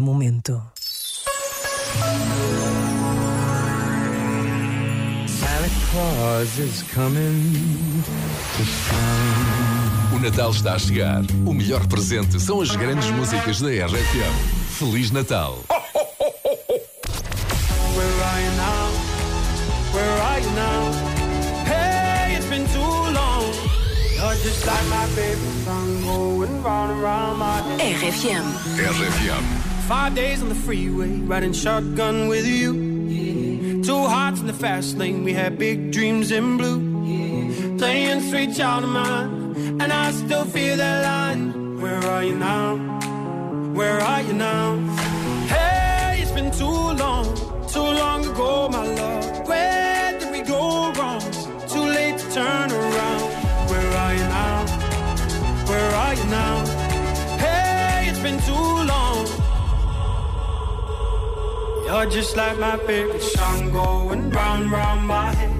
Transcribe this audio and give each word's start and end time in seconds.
cada 0.00 0.02
momento. 0.02 0.62
O 10.12 10.18
Natal 10.18 10.50
está 10.50 10.74
a 10.74 10.78
chegar. 10.78 11.22
O 11.46 11.52
melhor 11.52 11.86
presente 11.86 12.40
são 12.40 12.60
as 12.60 12.74
grandes 12.74 13.10
músicas 13.10 13.60
da 13.60 13.68
RFM. 13.68 14.78
Feliz 14.78 15.10
Natal. 15.10 15.58
Where 17.94 18.22
are 18.24 18.44
you 18.44 18.69
RFM. 27.40 28.42
RFM. 28.76 29.42
Five 29.86 30.14
days 30.14 30.40
on 30.40 30.48
the 30.48 30.54
freeway, 30.54 31.10
riding 31.10 31.52
shotgun 31.52 32.26
with 32.28 32.46
you. 32.46 33.82
Two 33.82 34.06
hearts 34.06 34.40
in 34.40 34.46
the 34.46 34.54
fast 34.54 34.96
lane, 34.96 35.24
we 35.24 35.34
had 35.34 35.58
big 35.58 35.92
dreams 35.92 36.30
in 36.30 36.56
blue. 36.56 37.76
Playing 37.76 38.20
sweet 38.30 38.56
child 38.56 38.84
of 38.84 38.90
mine, 38.90 39.78
and 39.80 39.92
I 39.92 40.10
still 40.12 40.46
feel 40.46 40.76
that 40.78 41.04
line. 41.04 41.78
Where 41.80 41.98
are 41.98 42.24
you 42.24 42.36
now? 42.36 42.76
Where 43.74 44.00
are 44.00 44.22
you 44.22 44.32
now? 44.32 44.99
Now? 56.30 56.64
Hey, 57.44 58.08
it's 58.08 58.20
been 58.20 58.40
too 58.40 58.68
long. 58.92 59.26
You're 61.86 62.10
just 62.10 62.36
like 62.36 62.56
my 62.58 62.76
favorite 62.86 63.22
song 63.22 63.70
going 63.72 64.30
round, 64.30 64.70
round 64.70 65.06
my 65.06 65.34
head. 65.34 65.52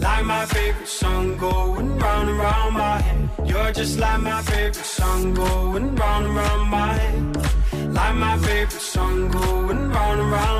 Like 0.00 0.24
my 0.24 0.46
favorite 0.46 0.88
song 0.88 1.36
going 1.36 1.98
round 1.98 2.30
and 2.30 2.38
round 2.38 2.74
my 2.74 2.98
head. 3.06 3.30
You're 3.44 3.72
just 3.72 3.98
like 3.98 4.20
my 4.20 4.42
favorite 4.42 4.90
song 4.98 5.34
going 5.34 5.94
round 5.96 6.26
and 6.26 6.36
round 6.36 6.70
my 6.70 6.92
head. 6.94 7.92
Like 7.92 8.14
my 8.14 8.38
favorite 8.38 8.82
song 8.94 9.28
going 9.28 9.90
round 9.90 10.20
and 10.20 10.30
round 10.32 10.59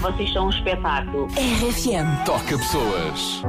Vocês 0.00 0.32
são 0.32 0.46
um 0.46 0.50
espetáculo. 0.50 1.26
RFM. 1.26 2.24
Toca 2.24 2.56
pessoas. 2.58 3.42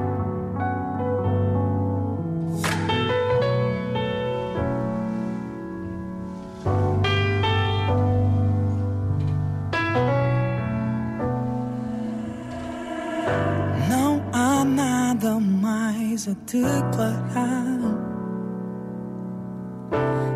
Não 13.89 14.21
há 14.33 14.63
nada 14.63 15.39
mais 15.39 16.27
a 16.27 16.35
declarar. 16.51 17.67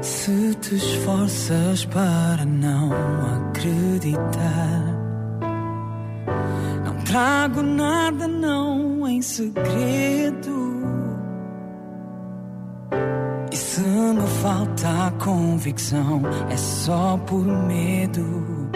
Se 0.01 0.55
te 0.55 0.75
esforças 0.75 1.85
para 1.85 2.45
não 2.45 2.91
acreditar, 3.49 5.00
trago 7.11 7.61
nada, 7.61 8.27
não 8.27 9.07
em 9.07 9.21
segredo. 9.21 10.71
E 13.51 13.55
se 13.55 13.81
me 13.81 14.27
falta 14.41 15.13
convicção, 15.23 16.21
é 16.49 16.57
só 16.57 17.17
por 17.27 17.45
medo. 17.45 18.69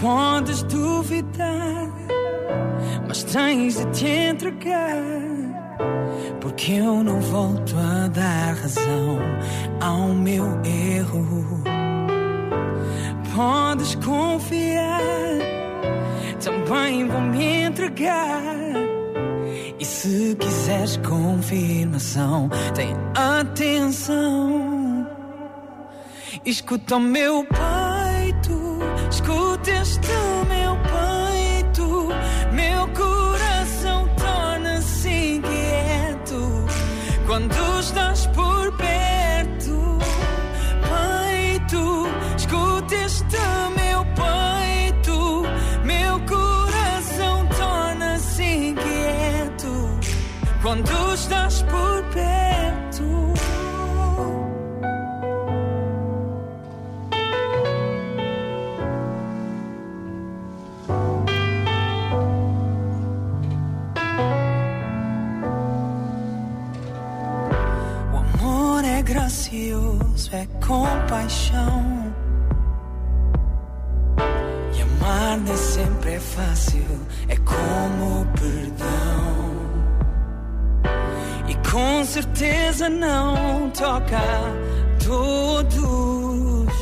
Podes 0.00 0.62
duvidar 0.62 1.90
mas 3.10 3.24
tens 3.24 3.76
de 3.76 3.86
te 3.86 4.06
entregar. 4.06 4.94
Porque 6.40 6.74
eu 6.74 7.02
não 7.02 7.20
volto 7.20 7.74
a 7.76 8.06
dar 8.06 8.54
razão 8.54 9.18
ao 9.80 10.14
meu 10.14 10.44
erro. 10.64 11.60
Podes 13.34 13.96
confiar, 13.96 15.00
também 16.70 17.04
vou 17.08 17.20
me 17.20 17.64
entregar. 17.64 18.44
E 19.78 19.84
se 19.84 20.36
quiseres 20.38 20.96
confirmação, 20.98 22.48
tem 22.76 22.94
atenção. 23.16 25.08
Escuta 26.44 26.96
o 26.96 27.00
meu 27.00 27.44
peito, 27.44 28.78
escuta 29.10 29.68
este 29.68 30.08
quando 50.62 51.14
estás 51.14 51.62
por 51.62 52.02
perto. 52.12 53.04
O 68.12 68.16
amor 68.16 68.84
é 68.84 69.02
gracioso, 69.02 70.30
é 70.32 70.46
compaixão. 70.64 72.12
E 74.76 74.82
amar 74.82 75.38
nem 75.38 75.56
sempre 75.56 76.12
é 76.12 76.20
fácil, 76.20 76.84
é 77.28 77.36
como 77.36 78.09
com 81.70 82.04
certeza 82.04 82.88
não 82.88 83.70
toca 83.70 84.16
a 84.16 85.04
todos. 85.04 86.74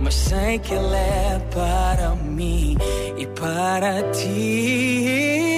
Mas 0.00 0.14
sei 0.14 0.58
que 0.58 0.74
ele 0.74 0.96
é 0.96 1.40
para 1.50 2.14
mim 2.16 2.76
e 3.16 3.26
para 3.26 4.02
ti. 4.10 5.51